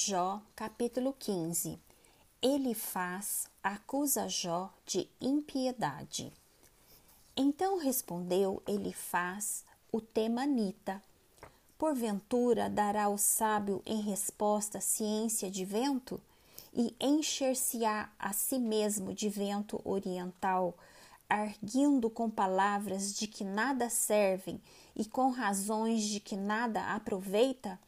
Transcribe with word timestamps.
Jó, 0.00 0.40
capítulo 0.54 1.12
15. 1.12 1.76
Ele 2.40 2.72
faz, 2.72 3.48
acusa 3.60 4.28
Jó 4.28 4.72
de 4.86 5.08
impiedade. 5.20 6.32
Então 7.36 7.80
respondeu 7.80 8.62
ele 8.64 8.92
faz 8.92 9.64
o 9.90 10.00
temanita. 10.00 11.02
Porventura 11.76 12.70
dará 12.70 13.08
o 13.08 13.18
sábio 13.18 13.82
em 13.84 14.00
resposta 14.00 14.80
ciência 14.80 15.50
de 15.50 15.64
vento? 15.64 16.20
E 16.72 16.94
encher-se-á 17.00 18.08
a 18.20 18.32
si 18.32 18.60
mesmo 18.60 19.12
de 19.12 19.28
vento 19.28 19.80
oriental, 19.84 20.78
arguindo 21.28 22.08
com 22.08 22.30
palavras 22.30 23.12
de 23.12 23.26
que 23.26 23.42
nada 23.42 23.90
servem 23.90 24.60
e 24.94 25.04
com 25.04 25.30
razões 25.30 26.04
de 26.04 26.20
que 26.20 26.36
nada 26.36 26.94
aproveita? 26.94 27.80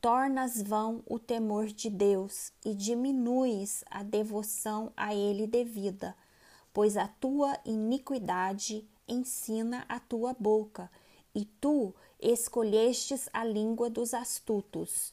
Tornas 0.00 0.62
vão 0.62 1.02
o 1.06 1.18
temor 1.18 1.66
de 1.66 1.90
Deus 1.90 2.52
e 2.64 2.74
diminuis 2.74 3.84
a 3.90 4.02
devoção 4.02 4.92
a 4.96 5.14
Ele 5.14 5.46
devida, 5.46 6.16
pois 6.72 6.96
a 6.96 7.06
tua 7.06 7.58
iniquidade 7.64 8.88
ensina 9.06 9.84
a 9.88 10.00
tua 10.00 10.34
boca, 10.38 10.90
e 11.34 11.44
tu 11.44 11.94
escolhestes 12.18 13.28
a 13.32 13.44
língua 13.44 13.90
dos 13.90 14.14
astutos. 14.14 15.12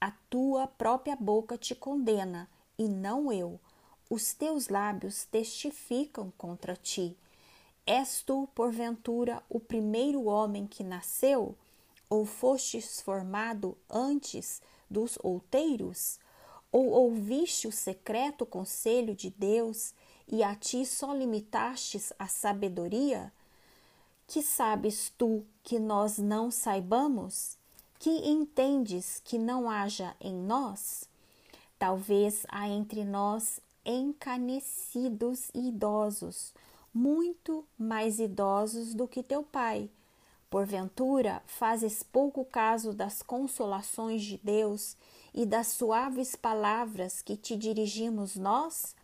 A 0.00 0.10
tua 0.28 0.66
própria 0.66 1.16
boca 1.16 1.56
te 1.56 1.74
condena, 1.74 2.48
e 2.78 2.88
não 2.88 3.32
eu. 3.32 3.60
Os 4.10 4.34
teus 4.34 4.68
lábios 4.68 5.24
testificam 5.24 6.32
contra 6.36 6.76
ti. 6.76 7.16
És 7.86 8.22
tu, 8.22 8.48
porventura, 8.54 9.42
o 9.48 9.60
primeiro 9.60 10.24
homem 10.24 10.66
que 10.66 10.82
nasceu? 10.82 11.56
Ou 12.08 12.24
fostes 12.24 13.00
formado 13.00 13.76
antes 13.90 14.62
dos 14.88 15.18
outeiros? 15.22 16.20
Ou 16.70 16.90
ouviste 16.90 17.66
o 17.66 17.72
secreto 17.72 18.46
conselho 18.46 19.14
de 19.14 19.30
Deus 19.30 19.92
e 20.28 20.42
a 20.42 20.54
ti 20.54 20.86
só 20.86 21.12
limitastes 21.12 22.12
a 22.18 22.28
sabedoria? 22.28 23.32
Que 24.26 24.42
sabes 24.42 25.12
tu 25.18 25.44
que 25.62 25.78
nós 25.78 26.18
não 26.18 26.50
saibamos? 26.50 27.56
Que 27.98 28.10
entendes 28.28 29.20
que 29.24 29.38
não 29.38 29.68
haja 29.68 30.14
em 30.20 30.34
nós? 30.34 31.08
Talvez 31.78 32.46
há 32.48 32.68
entre 32.68 33.04
nós 33.04 33.60
encanecidos 33.84 35.48
e 35.54 35.68
idosos, 35.68 36.52
muito 36.92 37.64
mais 37.78 38.18
idosos 38.18 38.94
do 38.94 39.06
que 39.06 39.22
teu 39.22 39.42
pai 39.42 39.90
Porventura, 40.48 41.42
fazes 41.46 42.04
pouco 42.04 42.44
caso 42.44 42.92
das 42.92 43.20
consolações 43.20 44.22
de 44.22 44.38
Deus 44.38 44.96
e 45.34 45.44
das 45.44 45.68
suaves 45.68 46.36
palavras 46.36 47.20
que 47.20 47.36
te 47.36 47.56
dirigimos 47.56 48.36
nós? 48.36 48.94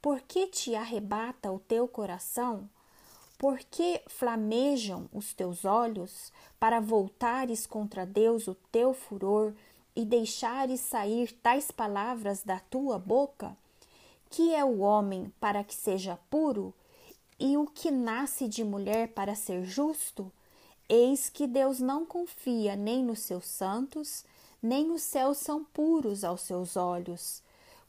Por 0.00 0.20
que 0.20 0.46
te 0.46 0.76
arrebata 0.76 1.50
o 1.50 1.58
teu 1.58 1.88
coração? 1.88 2.70
Por 3.36 3.58
que 3.58 4.00
flamejam 4.06 5.08
os 5.12 5.34
teus 5.34 5.64
olhos 5.64 6.32
para 6.60 6.78
voltares 6.78 7.66
contra 7.66 8.06
Deus 8.06 8.46
o 8.46 8.54
teu 8.70 8.94
furor 8.94 9.52
e 9.96 10.04
deixares 10.04 10.80
sair 10.80 11.32
tais 11.42 11.72
palavras 11.72 12.44
da 12.44 12.60
tua 12.60 13.00
boca? 13.00 13.56
Que 14.30 14.54
é 14.54 14.64
o 14.64 14.78
homem 14.78 15.32
para 15.40 15.64
que 15.64 15.74
seja 15.74 16.16
puro? 16.30 16.72
E 17.36 17.56
o 17.56 17.66
que 17.66 17.90
nasce 17.90 18.46
de 18.46 18.62
mulher 18.62 19.08
para 19.08 19.34
ser 19.34 19.64
justo? 19.64 20.32
Eis 20.88 21.28
que 21.28 21.46
Deus 21.46 21.80
não 21.80 22.04
confia 22.04 22.76
nem 22.76 23.04
nos 23.04 23.20
seus 23.20 23.46
santos, 23.46 24.24
nem 24.62 24.90
os 24.90 25.02
céus 25.02 25.38
são 25.38 25.64
puros 25.64 26.24
aos 26.24 26.42
seus 26.42 26.76
olhos, 26.76 27.42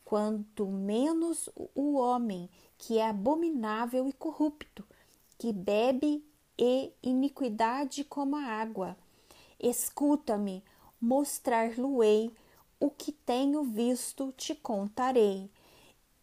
quanto 0.03 0.65
menos 0.67 1.49
o 1.75 1.95
homem 1.95 2.49
que 2.77 2.97
é 2.97 3.07
abominável 3.07 4.07
e 4.07 4.13
corrupto, 4.13 4.83
que 5.37 5.53
bebe 5.53 6.23
e 6.57 6.91
iniquidade 7.01 8.03
como 8.03 8.35
a 8.35 8.43
água. 8.43 8.97
Escuta-me, 9.59 10.63
mostrar-lo-ei 10.99 12.31
o 12.79 12.89
que 12.89 13.11
tenho 13.11 13.63
visto, 13.63 14.33
te 14.35 14.53
contarei. 14.53 15.49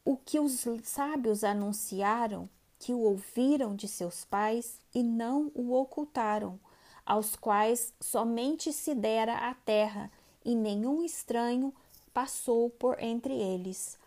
O 0.05 0.17
que 0.17 0.39
os 0.39 0.67
sábios 0.83 1.43
anunciaram, 1.43 2.49
que 2.81 2.95
o 2.95 3.01
ouviram 3.01 3.77
de 3.77 3.87
seus 3.87 4.25
pais 4.25 4.81
e 4.95 5.03
não 5.03 5.53
o 5.55 5.75
ocultaram, 5.75 6.59
aos 7.05 7.37
quais 7.37 7.93
somente 8.01 8.73
se 8.73 8.95
dera 8.95 9.35
a 9.51 9.55
terra 9.55 10.11
e 10.43 10.55
nenhum 10.55 11.05
estranho 11.05 11.75
passou 12.13 12.71
por 12.71 12.99
entre 12.99 13.35
eles. 13.35 13.99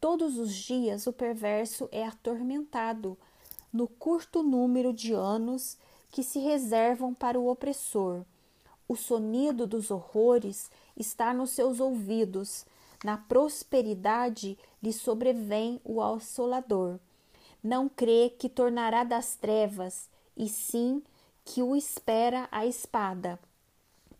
Todos 0.00 0.36
os 0.36 0.52
dias 0.52 1.06
o 1.06 1.12
perverso 1.12 1.88
é 1.92 2.04
atormentado 2.04 3.16
no 3.72 3.86
curto 3.86 4.42
número 4.42 4.92
de 4.92 5.12
anos 5.12 5.78
que 6.10 6.24
se 6.24 6.40
reservam 6.40 7.14
para 7.14 7.38
o 7.38 7.48
opressor. 7.48 8.24
O 8.88 8.96
sonido 8.96 9.64
dos 9.64 9.92
horrores 9.92 10.70
está 10.96 11.32
nos 11.32 11.50
seus 11.50 11.78
ouvidos, 11.78 12.66
na 13.04 13.16
prosperidade 13.16 14.58
lhe 14.82 14.92
sobrevém 14.92 15.80
o 15.84 16.02
assolador 16.02 16.98
não 17.62 17.88
crê 17.88 18.30
que 18.30 18.48
tornará 18.48 19.04
das 19.04 19.34
trevas, 19.34 20.08
e 20.36 20.48
sim 20.48 21.02
que 21.44 21.62
o 21.62 21.74
espera 21.74 22.48
a 22.50 22.66
espada. 22.66 23.38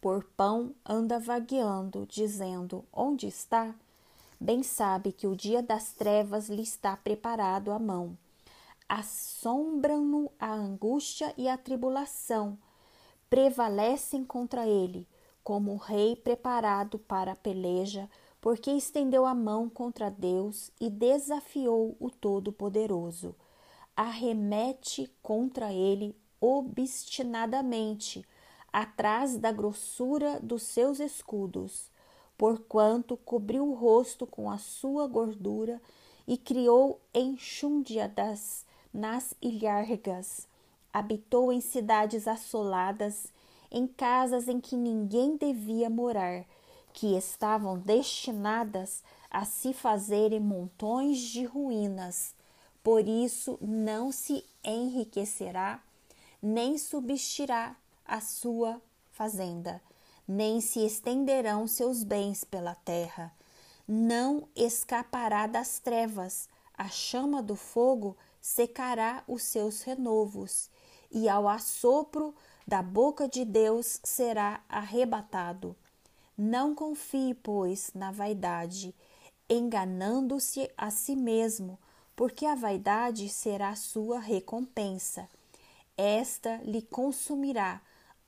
Por 0.00 0.24
pão 0.36 0.74
anda 0.84 1.18
vagueando, 1.18 2.06
dizendo: 2.06 2.84
Onde 2.92 3.26
está? 3.26 3.74
Bem 4.40 4.62
sabe 4.62 5.12
que 5.12 5.26
o 5.26 5.34
dia 5.34 5.62
das 5.62 5.92
trevas 5.92 6.48
lhe 6.48 6.62
está 6.62 6.96
preparado 6.96 7.72
à 7.72 7.78
mão. 7.78 8.16
Assombram-no 8.88 10.30
a 10.38 10.52
angústia 10.52 11.34
e 11.36 11.48
a 11.48 11.58
tribulação, 11.58 12.56
prevalecem 13.28 14.24
contra 14.24 14.66
ele, 14.66 15.06
como 15.44 15.72
o 15.72 15.76
rei 15.76 16.14
preparado 16.16 16.98
para 16.98 17.32
a 17.32 17.36
peleja, 17.36 18.08
porque 18.40 18.70
estendeu 18.70 19.26
a 19.26 19.34
mão 19.34 19.68
contra 19.68 20.10
Deus 20.10 20.70
e 20.80 20.88
desafiou 20.88 21.96
o 21.98 22.10
Todo-Poderoso. 22.10 23.34
Arremete 23.96 25.12
contra 25.22 25.72
ele 25.72 26.14
obstinadamente, 26.40 28.24
atrás 28.72 29.36
da 29.36 29.50
grossura 29.50 30.38
dos 30.40 30.62
seus 30.62 31.00
escudos, 31.00 31.90
porquanto 32.36 33.16
cobriu 33.16 33.68
o 33.68 33.74
rosto 33.74 34.26
com 34.26 34.48
a 34.48 34.58
sua 34.58 35.08
gordura 35.08 35.82
e 36.26 36.36
criou 36.36 37.00
enxúndiadas 37.12 38.64
nas 38.94 39.34
ilhargas. 39.42 40.46
Habitou 40.92 41.52
em 41.52 41.60
cidades 41.60 42.28
assoladas, 42.28 43.32
em 43.70 43.86
casas 43.86 44.46
em 44.46 44.60
que 44.60 44.76
ninguém 44.76 45.36
devia 45.36 45.90
morar 45.90 46.46
que 46.92 47.16
estavam 47.16 47.78
destinadas 47.78 49.02
a 49.30 49.44
se 49.44 49.72
fazerem 49.72 50.40
montões 50.40 51.18
de 51.18 51.44
ruínas. 51.44 52.34
Por 52.82 53.06
isso 53.06 53.58
não 53.60 54.10
se 54.10 54.44
enriquecerá, 54.64 55.82
nem 56.42 56.78
subsistirá 56.78 57.76
a 58.04 58.20
sua 58.20 58.80
fazenda, 59.12 59.82
nem 60.26 60.60
se 60.60 60.84
estenderão 60.84 61.66
seus 61.66 62.02
bens 62.02 62.44
pela 62.44 62.74
terra. 62.74 63.32
Não 63.86 64.48
escapará 64.54 65.46
das 65.46 65.78
trevas, 65.78 66.48
a 66.76 66.88
chama 66.88 67.42
do 67.42 67.56
fogo 67.56 68.16
secará 68.40 69.24
os 69.26 69.42
seus 69.42 69.82
renovos, 69.82 70.70
e 71.10 71.28
ao 71.28 71.48
assopro 71.48 72.34
da 72.66 72.82
boca 72.82 73.26
de 73.26 73.44
Deus 73.44 74.00
será 74.04 74.62
arrebatado. 74.68 75.74
Não 76.40 76.72
confie, 76.72 77.34
pois, 77.34 77.90
na 77.92 78.12
vaidade, 78.12 78.94
enganando-se 79.50 80.70
a 80.76 80.88
si 80.88 81.16
mesmo, 81.16 81.76
porque 82.14 82.46
a 82.46 82.54
vaidade 82.54 83.28
será 83.28 83.74
sua 83.74 84.20
recompensa. 84.20 85.28
Esta 85.96 86.58
lhe 86.58 86.80
consumirá 86.80 87.82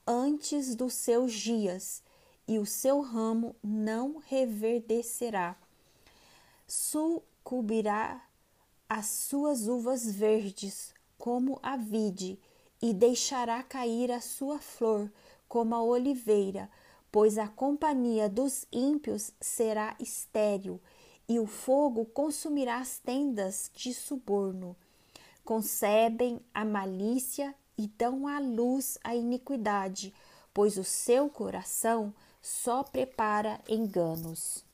antes 0.05 0.75
dos 0.75 0.95
seus 0.95 1.33
dias, 1.33 2.03
e 2.49 2.59
o 2.59 2.67
seu 2.67 3.01
ramo 3.01 3.55
não 3.63 4.17
reverdecerá. 4.27 5.55
Sucumbirá 6.67 8.21
as 8.89 9.07
suas 9.07 9.69
uvas 9.69 10.05
verdes, 10.05 10.93
como 11.17 11.61
a 11.63 11.77
vide, 11.77 12.41
e 12.83 12.93
deixará 12.93 13.63
cair 13.63 14.11
a 14.11 14.21
sua 14.21 14.59
flor, 14.59 15.09
como 15.49 15.77
a 15.77 15.83
oliveira, 15.83 16.69
pois 17.13 17.39
a 17.39 17.49
companhia 17.49 18.29
dos 18.29 18.67
ímpios 18.73 19.33
será 19.41 19.97
estéril, 19.99 20.81
e 21.29 21.39
o 21.39 21.47
fogo 21.47 22.05
consumirá 22.07 22.79
as 22.79 22.99
tendas 22.99 23.71
de 23.75 23.95
suborno. 23.95 24.77
Concebem 25.45 26.41
a 26.53 26.65
malícia 26.65 27.55
e 27.79 27.87
dão 27.87 28.27
à 28.27 28.39
luz 28.39 28.99
a 29.03 29.15
iniquidade, 29.15 30.13
pois 30.53 30.77
o 30.77 30.85
seu 30.85 31.29
coração 31.29 32.13
só 32.43 32.83
prepara 32.83 33.61
enganos. 33.69 34.65